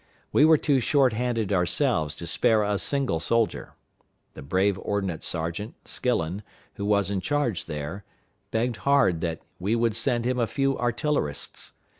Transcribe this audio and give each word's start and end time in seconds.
We 0.31 0.45
were 0.45 0.57
too 0.57 0.79
short 0.79 1.13
handed 1.13 1.53
ourselves 1.53 2.15
to 2.15 2.25
spare 2.25 2.63
a 2.63 2.79
single 2.79 3.19
soldier. 3.19 3.75
The 4.33 4.41
brave 4.41 4.79
ordnance 4.81 5.27
sergeant, 5.27 5.75
Skillen, 5.85 6.41
who 6.73 6.85
was 6.85 7.11
in 7.11 7.21
charge 7.21 7.65
there, 7.67 8.03
begged 8.49 8.77
hard 8.77 9.21
that 9.21 9.43
we 9.59 9.75
would 9.75 9.95
send 9.95 10.25
him 10.25 10.39
a 10.39 10.47
few 10.47 10.75
artillerists. 10.75 11.73